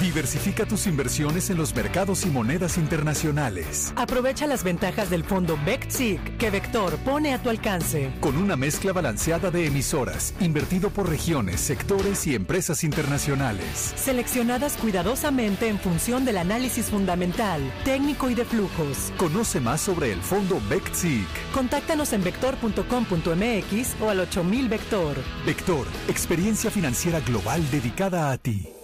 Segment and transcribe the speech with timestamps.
[0.00, 3.92] Diversifica tus inversiones en los mercados y monedas internacionales.
[3.96, 8.12] Aprovecha las ventajas del fondo VECTSIC que Vector pone a tu alcance.
[8.20, 13.92] Con una mezcla balanceada de emisoras, invertido por regiones, sectores y empresas internacionales.
[13.96, 19.12] Seleccionadas cuidadosamente en función del análisis fundamental, técnico y de flujos.
[19.16, 21.26] Conoce más sobre el fondo VECTSIC.
[21.52, 25.16] Contáctanos en vector.com.mx o al 8000 Vector.
[25.44, 28.77] Vector, experiencia financiera global dedicada a ti.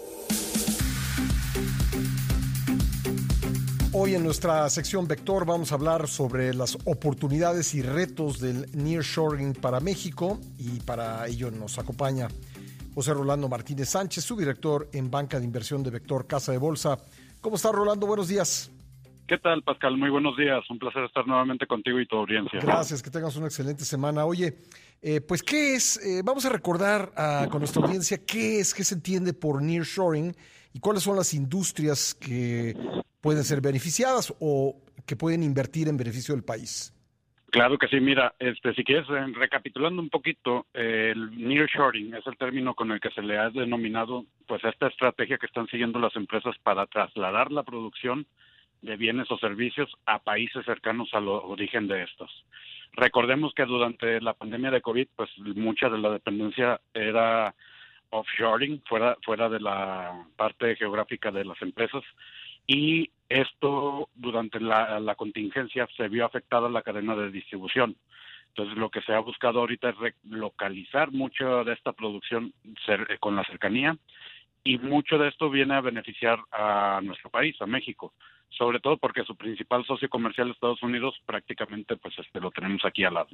[4.05, 9.55] Hoy en nuestra sección Vector vamos a hablar sobre las oportunidades y retos del nearshoring
[9.55, 12.29] para México y para ello nos acompaña
[12.95, 16.99] José Rolando Martínez Sánchez, su director en banca de inversión de Vector Casa de Bolsa.
[17.41, 18.07] ¿Cómo está Rolando?
[18.07, 18.71] Buenos días.
[19.27, 19.97] ¿Qué tal, Pascal?
[19.97, 20.63] Muy buenos días.
[20.69, 22.61] Un placer estar nuevamente contigo y tu audiencia.
[22.61, 24.27] Gracias, que tengas una excelente semana.
[24.27, 24.59] Oye,
[25.01, 25.97] eh, pues, ¿qué es?
[26.05, 30.37] Eh, vamos a recordar a, con nuestra audiencia qué es, qué se entiende por nearshoring
[30.75, 32.77] y cuáles son las industrias que
[33.25, 36.93] pueden ser beneficiadas o que pueden invertir en beneficio del país.
[37.51, 42.75] Claro que sí, mira, este, si quieres, recapitulando un poquito, el nearshoring es el término
[42.75, 46.55] con el que se le ha denominado pues esta estrategia que están siguiendo las empresas
[46.63, 48.27] para trasladar la producción
[48.83, 52.31] de bienes o servicios a países cercanos al origen de estos.
[52.93, 57.55] Recordemos que durante la pandemia de COVID, pues mucha de la dependencia era
[58.11, 62.03] offshoring, fuera, fuera de la parte geográfica de las empresas,
[62.67, 67.97] y esto durante la, contingencia se vio afectada la cadena de distribución.
[68.49, 72.53] Entonces lo que se ha buscado ahorita es localizar mucho de esta producción
[73.19, 73.97] con la cercanía
[74.63, 78.13] y mucho de esto viene a beneficiar a nuestro país, a México,
[78.51, 83.05] sobre todo porque su principal socio comercial Estados Unidos prácticamente pues este lo tenemos aquí
[83.05, 83.31] al lado.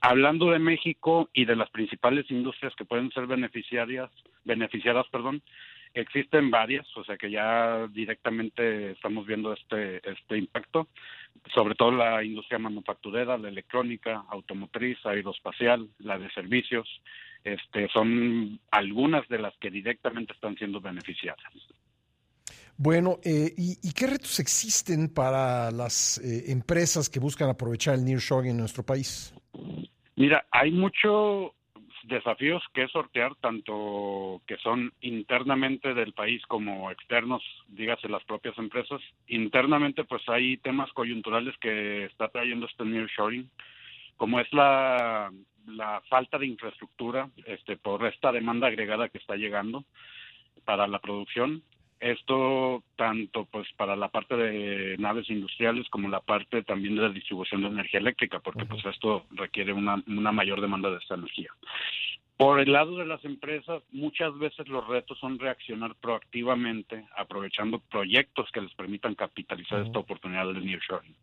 [0.00, 4.10] Hablando de México y de las principales industrias que pueden ser beneficiarias,
[4.44, 5.42] beneficiadas, perdón,
[5.96, 10.88] Existen varias, o sea que ya directamente estamos viendo este, este impacto,
[11.54, 16.86] sobre todo la industria manufacturera, la electrónica, automotriz, aeroespacial, la de servicios,
[17.42, 21.50] este, son algunas de las que directamente están siendo beneficiadas.
[22.76, 28.50] Bueno, eh, ¿y, qué retos existen para las eh, empresas que buscan aprovechar el nearshoring
[28.50, 29.32] en nuestro país?
[30.14, 31.54] Mira, hay mucho
[32.06, 39.00] desafíos que sortear, tanto que son internamente del país como externos, dígase las propias empresas.
[39.28, 43.50] Internamente, pues hay temas coyunturales que está trayendo este nearshoring,
[44.16, 45.30] como es la,
[45.66, 49.84] la falta de infraestructura este, por esta demanda agregada que está llegando
[50.64, 51.62] para la producción.
[51.98, 57.08] Esto tanto pues para la parte de naves industriales como la parte también de la
[57.08, 61.50] distribución de energía eléctrica, porque pues esto requiere una, una mayor demanda de esta energía.
[62.36, 68.50] Por el lado de las empresas, muchas veces los retos son reaccionar proactivamente, aprovechando proyectos
[68.52, 71.16] que les permitan capitalizar esta oportunidad del nearshoring.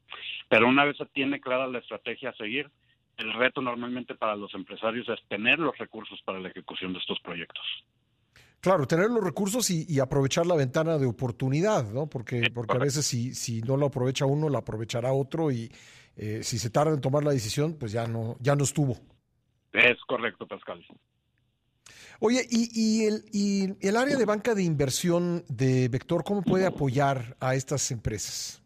[0.50, 2.72] Pero una vez se tiene clara la estrategia a seguir,
[3.18, 7.19] el reto normalmente para los empresarios es tener los recursos para la ejecución de estos
[7.19, 7.63] proyectos.
[8.59, 12.07] Claro, tener los recursos y, aprovechar la ventana de oportunidad, ¿no?
[12.07, 15.69] Porque, porque a veces si, si no lo aprovecha uno, la aprovechará otro y
[16.16, 18.97] eh, si se tarda en tomar la decisión, pues ya no, ya no estuvo.
[19.73, 20.85] Es correcto, Pascal.
[22.19, 26.66] Oye, y, y, el, y el área de banca de inversión de Vector, ¿cómo puede
[26.66, 28.63] apoyar a estas empresas?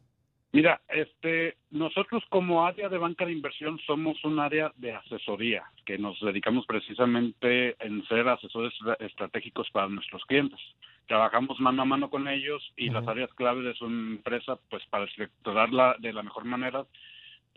[0.52, 5.98] Mira, este, nosotros como área de banca de inversión somos un área de asesoría, que
[5.98, 10.60] nos dedicamos precisamente en ser asesores estratégicos para nuestros clientes.
[11.08, 15.06] Trabajamos mano a mano con ellos y las áreas clave de su empresa, pues para
[15.06, 16.86] estructurarla de la mejor manera,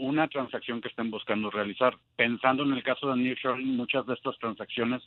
[0.01, 1.97] una transacción que estén buscando realizar.
[2.17, 5.03] Pensando en el caso de Nearshoring, muchas de estas transacciones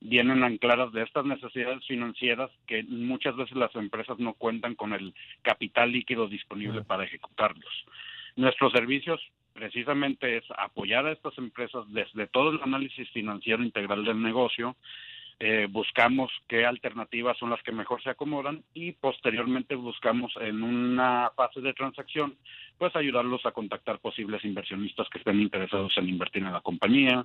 [0.00, 5.12] vienen ancladas de estas necesidades financieras que muchas veces las empresas no cuentan con el
[5.42, 7.84] capital líquido disponible para ejecutarlos.
[8.36, 9.20] Nuestros servicios
[9.52, 14.76] precisamente es apoyar a estas empresas desde todo el análisis financiero integral del negocio,
[15.40, 21.30] eh, buscamos qué alternativas son las que mejor se acomodan y posteriormente buscamos en una
[21.36, 22.36] fase de transacción
[22.76, 27.24] pues ayudarlos a contactar posibles inversionistas que estén interesados en invertir en la compañía,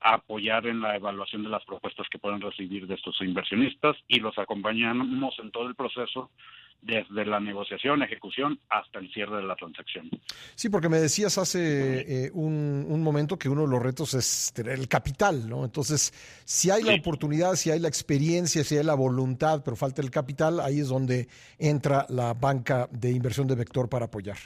[0.00, 4.38] apoyar en la evaluación de las propuestas que puedan recibir de estos inversionistas y los
[4.38, 6.30] acompañamos en todo el proceso
[6.82, 10.08] desde la negociación, ejecución hasta el cierre de la transacción.
[10.54, 14.78] Sí, porque me decías hace eh, un, momento que uno de los retos es tener
[14.78, 15.64] el capital, ¿no?
[15.64, 16.12] Entonces,
[16.44, 20.10] si hay la oportunidad, si hay la experiencia, si hay la voluntad, pero falta el
[20.10, 21.28] capital, ahí es donde
[21.58, 24.38] entra la banca de inversión de Vector para apoyar.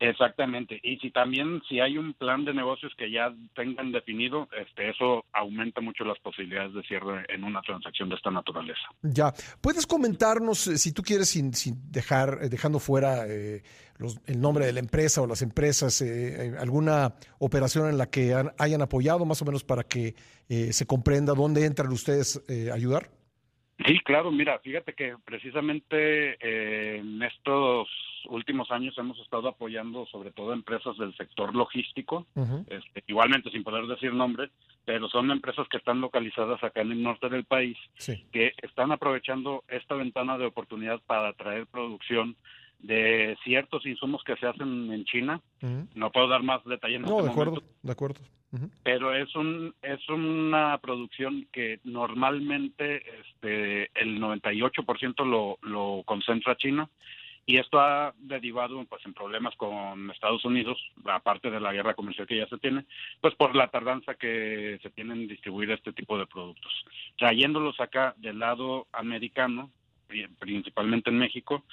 [0.00, 0.78] Exactamente.
[0.82, 5.24] Y si también si hay un plan de negocios que ya tengan definido, este, eso
[5.32, 8.80] aumenta mucho las posibilidades de cierre en una transacción de esta naturaleza.
[9.02, 9.32] Ya.
[9.60, 13.62] ¿Puedes comentarnos, eh, si tú quieres, sin, sin dejar, eh, dejando fuera eh,
[14.26, 16.04] el nombre de la empresa o las empresas,
[16.60, 20.14] alguna operación en la que hayan apoyado, más o menos para que
[20.48, 22.40] se comprenda dónde entran ustedes
[22.70, 23.10] a ayudar?
[23.86, 26.36] Sí, claro, mira, fíjate que precisamente
[26.98, 27.88] en estos
[28.28, 32.26] últimos años hemos estado apoyando sobre todo empresas del sector logístico,
[32.66, 34.50] este, igualmente sin poder decir nombres,
[34.84, 37.76] pero son empresas que están localizadas acá en el norte del país,
[38.32, 42.36] que están aprovechando esta ventana de oportunidad para traer producción
[42.80, 45.40] de ciertos insumos que se hacen en China.
[45.94, 47.00] No puedo dar más detalles.
[47.00, 48.20] no, este de acuerdo, de acuerdo.
[48.82, 56.88] Pero es un es una producción que normalmente este el 98% lo lo concentra China.
[57.44, 62.26] Y esto ha derivado pues en problemas con Estados Unidos aparte de la guerra comercial
[62.26, 62.84] que ya se tiene
[63.22, 66.72] pues por la tardanza que se tiene en distribuir este tipo de productos.
[67.16, 69.70] Trayéndolos acá del lado americano
[70.38, 71.64] principalmente en México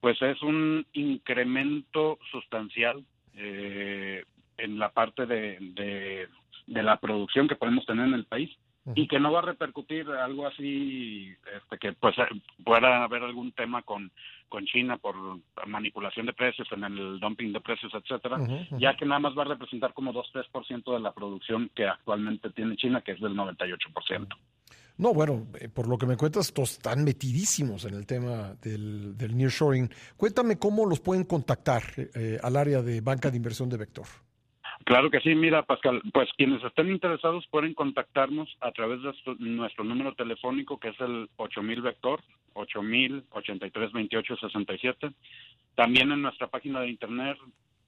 [0.00, 3.04] pues es un incremento sustancial
[3.36, 4.24] eh,
[4.58, 6.28] en la parte de, de,
[6.66, 8.50] de la producción que podemos tener en el país
[8.94, 12.14] y que no va a repercutir algo así este que pues
[12.64, 14.12] pueda haber algún tema con
[14.48, 15.16] con China por
[15.66, 18.38] manipulación de precios en el dumping de precios etcétera
[18.78, 22.76] ya que nada más va a representar como 2-3% de la producción que actualmente tiene
[22.76, 24.28] China que es del 98%.
[24.98, 29.14] No, bueno, eh, por lo que me cuentas, todos están metidísimos en el tema del,
[29.18, 29.90] del nearshoring.
[30.16, 31.82] Cuéntame cómo los pueden contactar
[32.14, 34.06] eh, al área de banca de inversión de Vector.
[34.86, 39.82] Claro que sí, mira Pascal, pues quienes estén interesados pueden contactarnos a través de nuestro
[39.82, 42.22] número telefónico que es el 8000 Vector,
[42.52, 45.10] 8000 83 28 67.
[45.74, 47.36] También en nuestra página de internet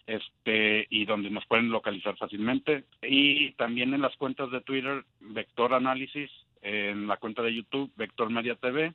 [0.08, 5.72] este y donde nos pueden localizar fácilmente y también en las cuentas de Twitter Vector
[5.72, 6.32] Análisis,
[6.62, 8.92] en la cuenta de YouTube Vector Media TV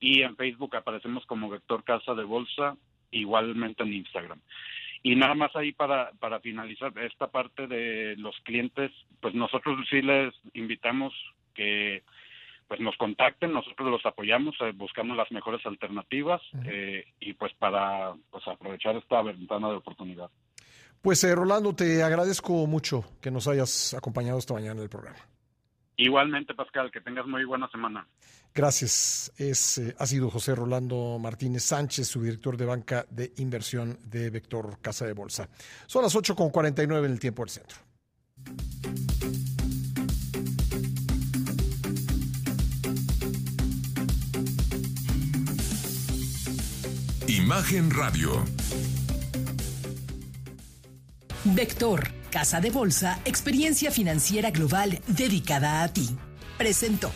[0.00, 2.76] y en Facebook aparecemos como Vector Casa de Bolsa,
[3.10, 4.40] igualmente en Instagram.
[5.02, 10.00] Y nada más ahí para, para finalizar esta parte de los clientes, pues nosotros sí
[10.00, 11.12] les invitamos
[11.54, 12.02] que
[12.68, 18.14] pues nos contacten, nosotros los apoyamos, eh, buscamos las mejores alternativas eh, y pues para
[18.30, 20.30] pues aprovechar esta ventana de oportunidad.
[21.02, 25.18] Pues eh, Rolando, te agradezco mucho que nos hayas acompañado esta mañana en el programa.
[25.96, 28.06] Igualmente, Pascal, que tengas muy buena semana.
[28.54, 29.32] Gracias.
[29.36, 34.30] Es, eh, ha sido José Rolando Martínez Sánchez, su director de banca de inversión de
[34.30, 35.48] Vector Casa de Bolsa.
[35.86, 37.78] Son las 8.49 en el tiempo del centro.
[47.28, 48.44] Imagen Radio.
[51.44, 56.08] Vector Casa de Bolsa, experiencia financiera global dedicada a ti.
[56.58, 57.12] Presentó.